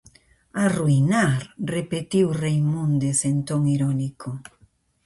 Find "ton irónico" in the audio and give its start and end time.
3.47-4.29